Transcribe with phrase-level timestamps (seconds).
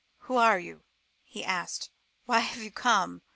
[0.21, 0.81] "Who are you?"
[1.23, 1.91] he asked;
[2.25, 3.21] "why have you come?